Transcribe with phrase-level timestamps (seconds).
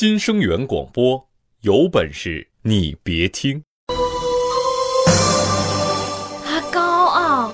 [0.00, 1.26] 新生源广播，
[1.62, 3.60] 有本事你别听。
[6.46, 7.52] 他高傲，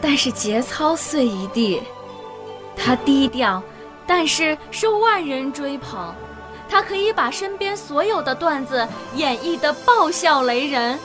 [0.00, 1.80] 但是节操碎一地；
[2.74, 3.62] 他低调，
[4.04, 6.12] 但是受万人追捧。
[6.68, 8.84] 他可以把身边所有的段子
[9.14, 10.98] 演绎得爆笑雷人。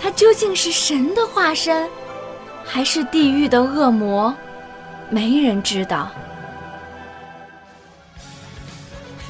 [0.00, 1.88] 他究竟是神的化身，
[2.64, 4.34] 还是地狱的恶魔？
[5.10, 6.10] 没人知道。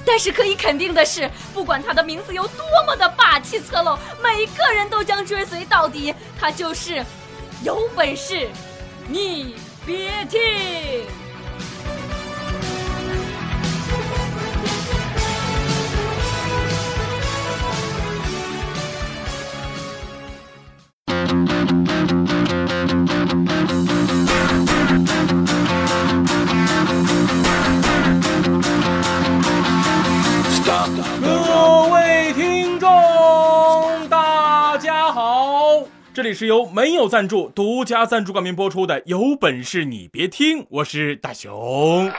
[0.04, 6.14] 但是可以肯定的是，不管他的名字有多么的霸气侧漏，每个人都将追随到底。
[6.40, 7.04] 他就是
[7.62, 8.48] 有本事，
[9.08, 11.17] 你别听。
[36.18, 42.10] 这里是由没有赞助、独家赞助冠名播出的《有本事你别听》，我是大熊。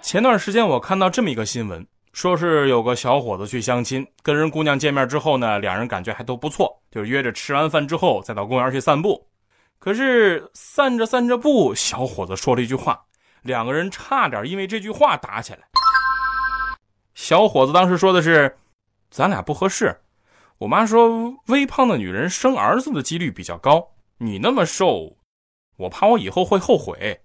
[0.00, 9.28] 前段时间我看到这么一个新闻，说是有个小伙子去相亲，跟人姑娘见面之后呢，两人感觉还都不错，就约着吃完饭之后再到公园去散步。
[9.78, 12.98] 可是散着散着步，小伙子说了一句话，
[13.42, 15.58] 两个人差点因为这句话打起来。
[17.14, 18.56] 小伙子当时说的是
[19.12, 19.94] ：“咱俩不合适。”
[20.58, 23.96] 我妈说，微胖的女人生儿子的几率比较高。
[24.18, 25.16] 你那么瘦，
[25.76, 27.20] 我怕我以后会后悔。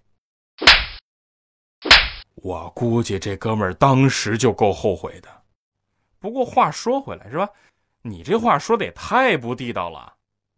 [2.36, 5.30] 我估计这哥们儿当时就够后悔的。
[6.20, 7.48] 不过话说回来，是吧？
[8.02, 10.16] 你这话说的也太不地道了。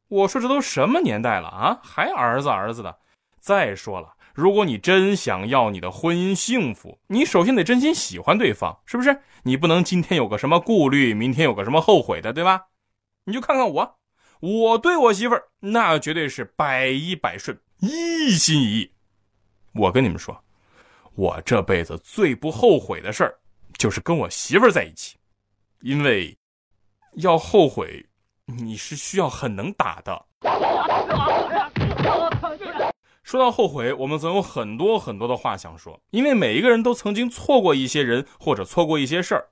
[0.08, 3.00] 我说这都什么年代了啊，还儿子儿子的？
[3.39, 9.22] 再说了，如果你真想要你的婚姻幸福，你首先得真心喜欢对方，是不是？
[9.44, 12.68] 你不能今天有个什么顾虑，明天有个什么后悔的，对吧？
[13.26, 14.00] 你就看看我，
[14.40, 18.91] 我对我媳妇儿那绝对是百依百顺，一心一意。
[19.74, 20.44] 我跟你们说，
[21.16, 23.40] 我这辈子最不后悔的事儿，
[23.78, 25.18] 就是跟我媳妇儿在一起，
[25.81, 26.38] 因为
[27.16, 28.06] 要后悔，
[28.46, 30.25] 你是需要很能打的。
[33.31, 39.46] 说到后悔，我们总有很多很多的话想说，因为每一个人都曾经错过一些人或者错过一些事儿。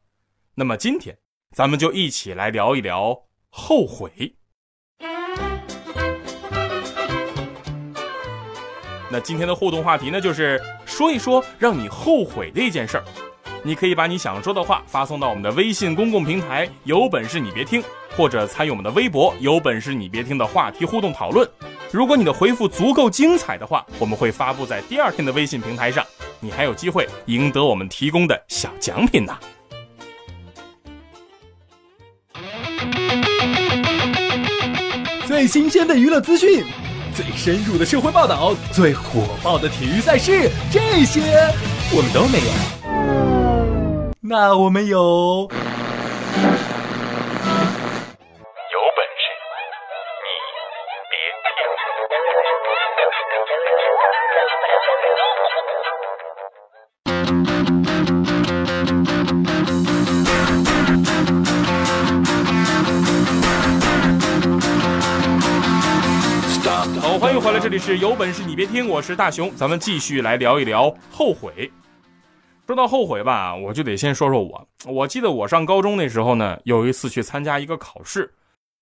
[0.55, 1.17] 那么今天，
[1.55, 4.35] 咱们就一起来聊一聊后悔。
[9.09, 13.05] 那今天的互动话题呢，就是说一说让你后悔的一件事儿。
[13.63, 17.81] 你可以把你想说的话发送到我们的微信公共平台“有本事你别听”，
[18.17, 21.49] 或者参与我们的微博“有本事你别听”的话题互动讨论。
[21.91, 26.05] 如果你的回复足够精彩的话，我们会发布在第二天的微信平台上，
[26.39, 29.35] 你还有机会赢得我们提供的小奖品呢。
[35.25, 36.63] 最新鲜的娱乐资讯，
[37.15, 41.21] 最深入的社会报道，最火爆的体育赛事，这些
[41.91, 42.45] 我们都没有。
[44.21, 45.49] 那我们有。
[67.89, 71.71] 是有本事你别听，我是大熊，咱们继续来聊一聊后悔。
[72.67, 74.69] 说到后悔吧，我就得先说说我。
[74.85, 78.31] 我记得我上高中那时候呢，有一次去参加一个考试，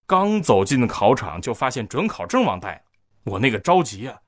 [0.06, 2.84] 刚走进考场就发现准考证忘带，
[3.24, 4.20] 我那个着急啊！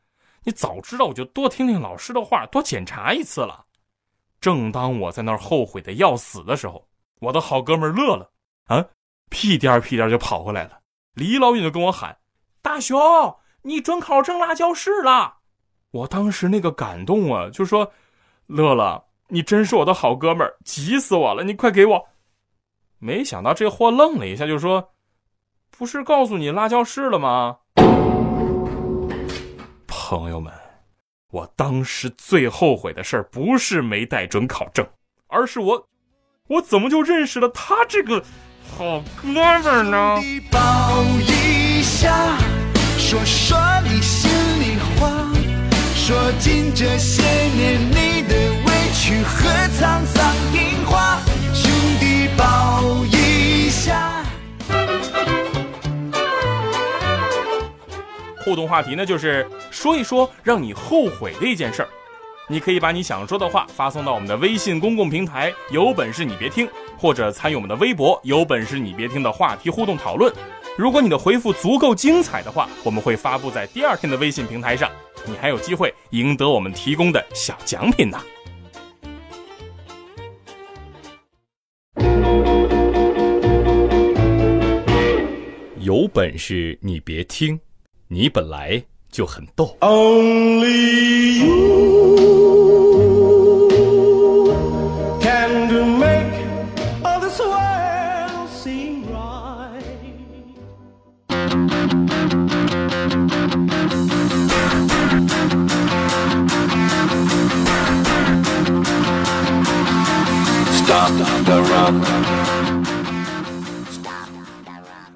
[0.45, 3.65] 你早知道我就多听听老师的话，多检查一次了。
[4.39, 6.87] 正当我在那儿后悔的要死的时候，
[7.19, 8.31] 我的好哥们乐了，
[8.67, 8.85] 啊，
[9.29, 10.79] 屁颠屁颠就跑过来了，
[11.15, 12.17] 离老远就跟我喊
[12.63, 12.97] ：“大熊。”
[13.63, 15.35] 你准考证落教室了，
[15.91, 17.91] 我当时那个感动啊，就说
[18.47, 21.43] ：“乐乐，你真是我的好哥们儿，急死我了！
[21.43, 22.07] 你快给我。”
[22.99, 24.91] 没想到这货愣了一下，就说
[25.69, 27.57] ：“不是告诉你落教室了吗？”
[29.87, 30.51] 朋友们，
[31.31, 34.87] 我当时最后悔的事儿不是没带准考证，
[35.27, 35.87] 而是我，
[36.47, 38.23] 我怎么就认识了他这个
[38.77, 40.19] 好哥们儿呢？
[43.09, 44.29] 说说你心
[44.61, 45.09] 里话，
[45.95, 48.35] 说尽这些年你的
[48.67, 51.19] 委屈和沧桑变化，
[51.51, 54.23] 兄弟抱一下。
[58.45, 61.89] 互动话题呢，就是说一说让你后悔的一件事儿。
[62.47, 70.31] 你可以把你想说的话发送到我们的微信公共平台，有本事你别听，或者参与我们的微博，有本事你别听的话题互动讨论。
[70.79, 74.89] 如果你的回复足够精彩的话，我们会发布在第二天的微信平台上，
[75.25, 78.17] 你还有机会赢得我们提供的小奖品呢。
[85.79, 87.59] 有本事你别听，
[88.07, 88.81] 你本来
[89.11, 89.75] 就很逗。
[89.81, 92.48] Only you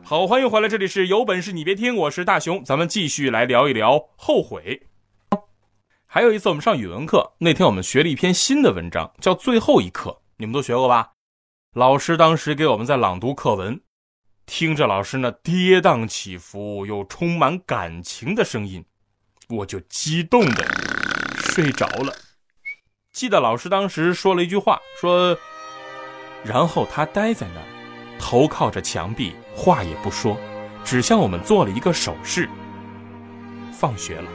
[0.04, 4.88] 好，欢迎回来，这里是有本事你别听，我是大熊，咱们继续来聊一聊后悔。
[6.06, 11.12] 还有一次我们上语文课，那天我们学了一篇新的文章，叫《最后一课》，你们都学过吧？
[11.74, 13.81] 老师当时给我们在朗读课文，
[14.46, 18.86] 听着老师那跌宕起伏又充满感情的声音，
[19.50, 20.64] 我就激动的
[21.38, 22.14] 睡着了。
[23.12, 25.38] 记得老师当时说了一句话，说，
[26.44, 27.68] 然后他呆在那儿。
[28.19, 30.38] 头靠着墙壁，话也不说，
[30.86, 32.48] 只向我们做了一个手势。
[33.72, 34.30] 放学了，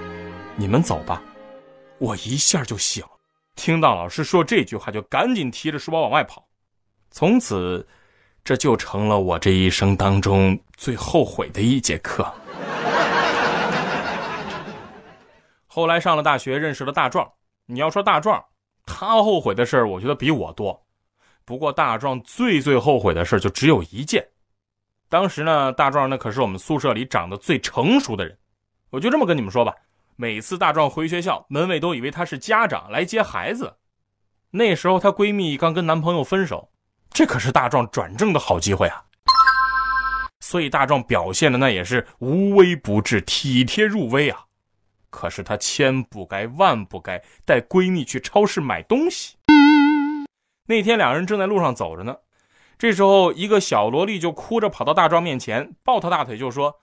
[0.56, 1.22] 你们走吧。
[1.98, 3.10] 我一下就醒了，
[3.56, 6.46] 听到老师说这句话，就赶紧提着书包往外跑。
[7.10, 7.88] 从此，
[8.44, 12.30] 这就成了我这一生当中最后悔的一节课。
[15.66, 17.26] 后来上了大学，认识了大壮。
[17.64, 18.44] 你要说大壮，
[18.84, 20.84] 他后悔的事儿，我觉得比我多。
[21.48, 24.28] 不过大壮最最后悔的事就只有一件，
[25.08, 28.36] 当时呢，大壮那可是我们宿舍里长得最成熟的人，
[28.90, 29.74] 我就这么跟你们说吧，
[30.16, 33.78] 每次大壮回学校，门卫都以为他是家长来接孩子。
[34.50, 36.68] 那时候她闺蜜刚跟男朋友分手，
[37.08, 39.04] 这可是大壮转正的好机会啊。
[40.40, 44.44] 所以大壮表现的那也是无微不至、体贴入微啊。
[45.08, 49.37] 可是他千不该万不该带闺蜜去超市买东西。
[50.68, 52.18] 那天两人正在路上走着呢，
[52.78, 56.82] 这时候一个小萝莉就哭着跑到大壮面前，抱他大腿就说：“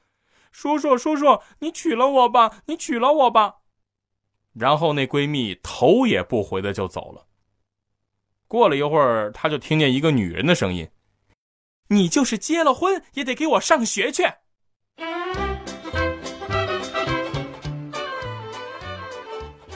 [0.51, 3.57] 叔叔，叔叔，你娶了我吧，你娶了我吧。”
[4.53, 7.27] 然后那闺蜜头也不回的就走了。
[8.47, 10.89] 过了一会儿，她就听见一个女人的声音
[11.89, 14.23] ：“你就是结了婚也得给我上学去。”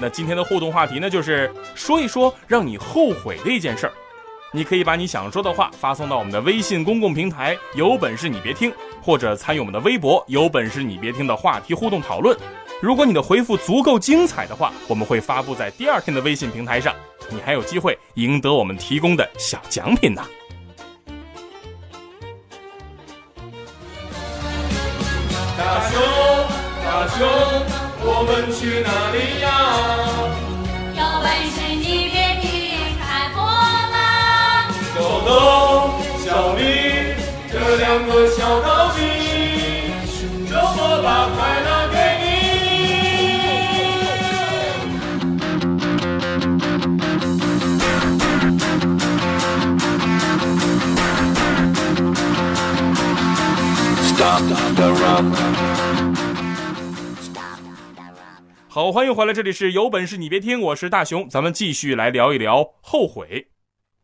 [0.02, 3.94] 那今天的互动话题呢，就是说一说让你后悔的一件事儿。
[4.52, 12.36] 你可以把你想说的话发送到我们的微信公共平台，有本事你别听，或者参与我们的微博，有本事你别听的话题互动讨论。
[12.82, 16.96] 如果你的回复足够精彩的话，我们会发布在第二天的微信平台上，
[17.30, 20.24] 你还有机会赢得我们提供的小奖品呢。
[25.58, 26.02] 大熊，
[26.86, 27.89] 大熊。
[28.22, 29.48] 我们去哪里呀？
[30.94, 32.46] 有本事你别离，
[33.00, 33.02] 开
[33.34, 33.40] 我
[33.94, 33.96] 啦！
[34.94, 35.32] 豆豆、
[36.20, 36.60] 小丽
[37.50, 39.00] 这两个小淘气，
[40.50, 42.28] 周末把快乐给你。
[54.10, 54.44] Stop
[54.76, 55.69] the rock.
[58.72, 63.50] 好，欢迎回来，这里是有本事你别听，我是大熊，咱们继续来聊一聊后悔。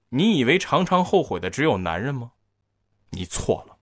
[0.10, 2.32] 你以为常常后悔的只有男人吗？
[3.12, 3.78] 你错了。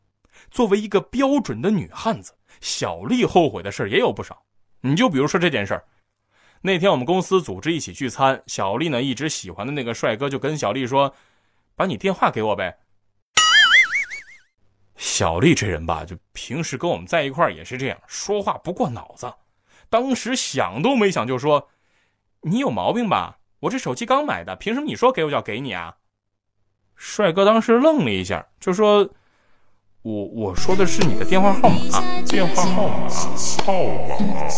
[0.51, 4.43] 作为一个标准的女汉子，小丽后悔的事也有不少。
[4.81, 5.85] 你就比如说这件事儿，
[6.59, 11.15] 那天我们公司组织一起聚餐，小丽呢一直喜欢的那个帅哥就跟小丽说
[11.77, 12.77] ：“把你电话给我呗。”
[14.99, 19.33] 小丽这人吧，就平时跟我们在一块儿也是这样，说话不过脑子。
[19.93, 21.69] 当时想都没想就说
[22.49, 23.37] ：“你有毛病吧？
[23.59, 25.97] 我这手机刚买的，凭什么你说给我就要给你啊？”
[26.97, 29.07] 帅哥当时愣了一下，就说
[30.01, 33.07] ：“我我说的是你的电话号码，电话号码，
[33.63, 34.49] 号码。”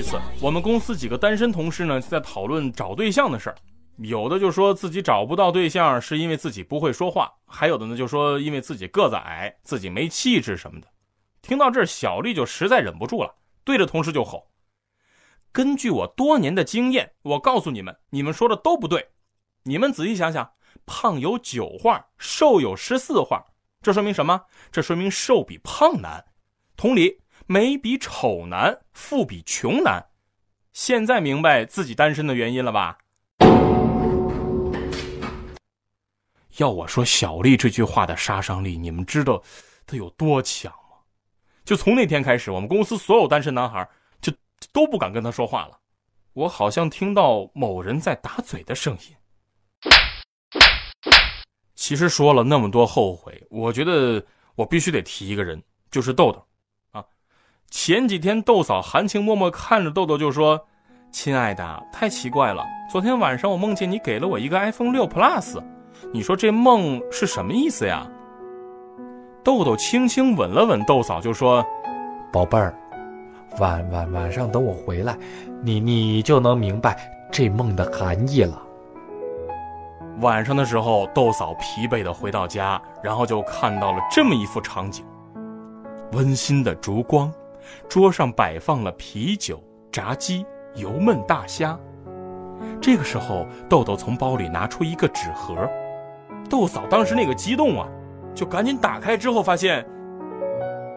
[0.00, 3.56] 一次，我们公司几个单身同事呢，在讨论找对象的事儿。
[3.98, 10.88] 有的就说自己找不到对象是因为自己不会说话，还有的呢就说因为自己个子矮，自己没气质什么的。
[11.42, 14.48] 听到这儿，小丽就实在忍不住了，对着同事就吼
[15.52, 19.10] ：“根据我多年的经验，我告诉你们，你们说的都不对。
[19.64, 20.50] 你们仔细想想，
[20.86, 23.44] 胖有九画，瘦有十四画，
[23.82, 24.40] 这说明什么？
[24.72, 26.24] 这说明瘦比胖难。
[26.74, 27.19] 同理，
[27.52, 30.06] 美比丑难，富比穷难。
[30.72, 32.96] 现在明白自己单身的原因了吧？”
[36.58, 39.42] 要我说，小丽这句话的杀伤力，你们知道
[39.84, 40.98] 它有多强吗？
[41.64, 43.84] 就从那天开始，我们公司所有单身男孩
[44.20, 44.32] 就
[44.72, 45.76] 都不敢跟她说话了。
[46.34, 49.90] 我好像听到某人在打嘴的声音。
[51.74, 56.46] 其实说了那么多后悔，我觉得我必须得提一个人，就是豆豆。
[57.70, 60.60] 前几天豆嫂含情脉脉看着豆豆就说
[61.12, 65.56] ：“亲爱的，太奇怪了，昨天晚上我梦见你给了我一个 iPhone 六 Plus。”
[66.12, 68.04] 你说这梦是什么意思呀？
[69.44, 71.64] 豆豆轻轻吻了吻豆嫂，就说
[72.32, 72.74] ：“宝贝儿，
[73.60, 75.16] 晚晚晚上等我回来，
[75.62, 76.98] 你你就能明白
[77.30, 78.60] 这梦的含义了。”
[80.20, 85.04] 晚上的时候，豆嫂疲惫的回到家，然后就看到了这么一幅场景：
[86.12, 87.32] 温馨的烛光，
[87.88, 91.78] 桌上摆放了啤酒、炸鸡、油焖大虾。
[92.80, 95.68] 这个时候，豆豆从包里拿出一个纸盒。
[96.48, 97.88] 豆嫂当时那个激动啊，
[98.34, 99.86] 就赶紧打开之后发现，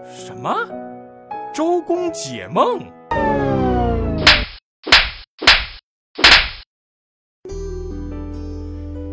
[0.05, 0.53] 什么？
[1.53, 2.81] 周公解梦。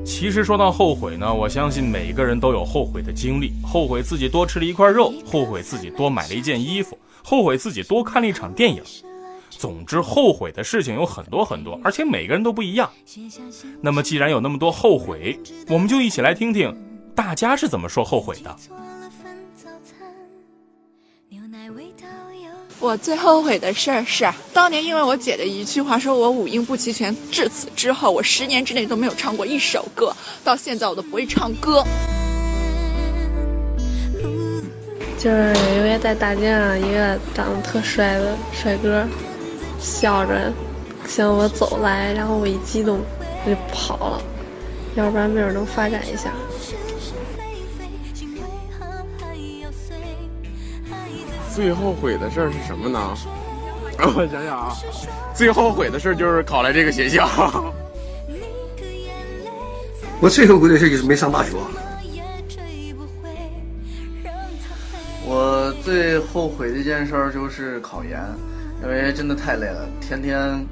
[0.04, 8.82] 其实说到后悔呢，我相信每个人都有后悔的经历：后悔自己多吃了一块肉，后悔自己多买了一件衣服，后悔自己多看了一场电影。
[9.50, 12.90] 总之，后悔的事情有很多很多，而且每个人都不一样。
[13.82, 16.74] 那么，既然有那么多后悔，我们就一起来听听
[17.14, 18.56] 大家是怎么说后悔的。
[22.78, 27.14] 我最后悔的事儿是，当年因为我姐的一句话，说我五音不齐全。
[27.30, 31.84] 至此之后，我十年之内都没有唱过一首歌，到现在我都不会唱歌。
[35.20, 39.06] 就是因为在大街上，一个长得特帅的帅哥。
[39.78, 40.52] 笑着
[41.06, 43.00] 向我走来，然后我一激动，
[43.46, 44.22] 我就跑了。
[44.94, 46.30] 要不然没准能发展一下。
[51.54, 53.14] 最后悔的事儿是什么呢？
[54.14, 54.76] 我想想啊，
[55.34, 57.26] 最后悔的事儿就是考来这个学校。
[60.20, 61.52] 我最后悔的事就是没上大学。
[65.26, 68.20] 我最后悔的一件事就是考研。
[68.82, 70.66] 因为真的太累了，天天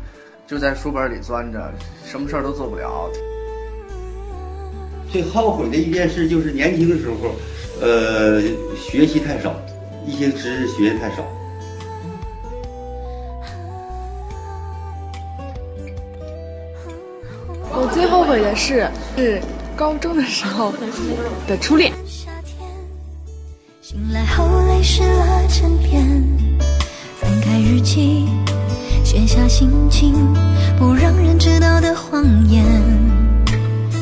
[0.47, 1.71] 就在书本里钻着，
[2.07, 3.07] 什么事儿都做不了。
[5.12, 7.35] 最后悔的一件事就是年轻的时候，
[7.83, 8.40] 呃，
[8.75, 9.55] 学习太少，
[10.07, 11.23] 一些知识学的太少。
[17.71, 18.88] 我最后悔的事
[19.19, 19.38] 是
[19.76, 20.73] 高中的时候
[21.47, 21.93] 的初恋。
[23.90, 26.04] 醒来后泪湿了枕边。
[27.18, 28.26] 翻开日记，
[29.02, 30.12] 写下心情
[30.78, 32.62] 不让人知道的谎言。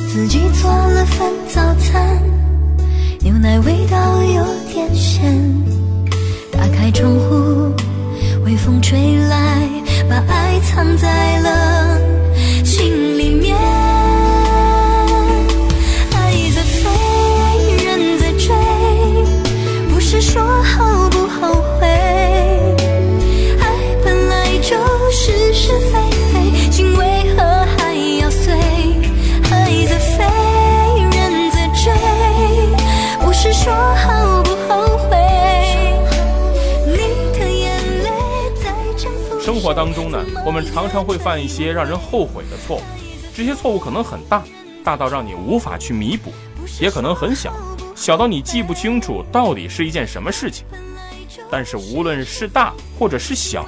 [0.09, 2.21] 自己做了份早餐，
[3.21, 5.33] 牛奶味道有点咸。
[6.50, 7.73] 打开窗户，
[8.45, 9.71] 微风吹来，
[10.11, 12.00] 把爱藏在了
[39.87, 42.83] 当中呢，我们常常会犯一些让人后悔的错误，
[43.33, 44.43] 这些错误可能很大，
[44.83, 46.33] 大到让你无法去弥补；
[46.81, 47.55] 也可能很小，
[47.95, 50.66] 小到你记不清楚到底是一件什么事情。
[51.49, 53.64] 但是无论是大或者是小。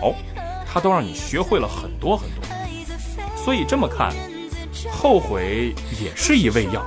[0.71, 2.45] 它都让你学会了很多很多，
[3.37, 4.13] 所以这么看，
[4.91, 6.85] 后悔也是一味药，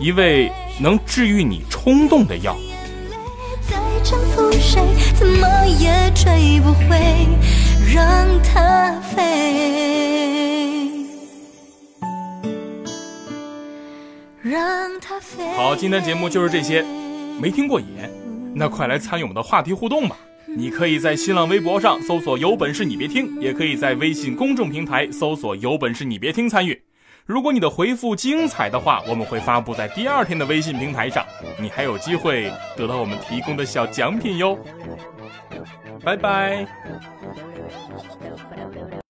[0.00, 2.56] 一味能治愈你冲动的药。
[7.94, 9.16] 让他飞
[15.56, 16.84] 好，今天节目就是这些，
[17.40, 17.86] 没听过瘾，
[18.54, 20.16] 那快来参与我们的话题互动吧。
[20.46, 26.85] 你可以在新浪微博上搜索“有本事你别听”，也可以在微信公众平台搜索“有本事你别听”参与。
[27.26, 31.26] 如果你的回复精彩的话，我们会发布在第二天的微信平台上，
[31.60, 34.56] 你还有机会得到我们提供的小奖品哟。
[36.04, 36.64] 拜拜。